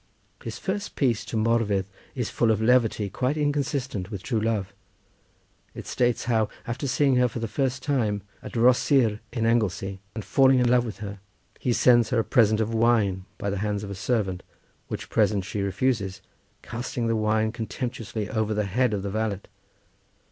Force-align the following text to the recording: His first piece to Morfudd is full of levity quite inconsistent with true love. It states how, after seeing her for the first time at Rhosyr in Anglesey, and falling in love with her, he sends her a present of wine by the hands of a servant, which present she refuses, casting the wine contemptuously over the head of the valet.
His 0.43 0.57
first 0.57 0.95
piece 0.95 1.23
to 1.25 1.37
Morfudd 1.37 1.85
is 2.15 2.31
full 2.31 2.49
of 2.49 2.59
levity 2.59 3.07
quite 3.07 3.37
inconsistent 3.37 4.09
with 4.09 4.23
true 4.23 4.41
love. 4.41 4.73
It 5.75 5.85
states 5.85 6.23
how, 6.23 6.49
after 6.65 6.87
seeing 6.87 7.17
her 7.17 7.27
for 7.27 7.37
the 7.37 7.47
first 7.47 7.83
time 7.83 8.23
at 8.41 8.55
Rhosyr 8.55 9.19
in 9.31 9.45
Anglesey, 9.45 9.99
and 10.15 10.25
falling 10.25 10.57
in 10.57 10.67
love 10.67 10.85
with 10.87 10.97
her, 11.05 11.19
he 11.59 11.71
sends 11.71 12.09
her 12.09 12.17
a 12.17 12.23
present 12.23 12.59
of 12.59 12.73
wine 12.73 13.25
by 13.37 13.51
the 13.51 13.59
hands 13.59 13.83
of 13.83 13.91
a 13.91 13.93
servant, 13.93 14.41
which 14.87 15.11
present 15.11 15.45
she 15.45 15.61
refuses, 15.61 16.23
casting 16.63 17.05
the 17.05 17.15
wine 17.15 17.51
contemptuously 17.51 18.27
over 18.27 18.55
the 18.55 18.65
head 18.65 18.95
of 18.95 19.03
the 19.03 19.11
valet. 19.11 19.41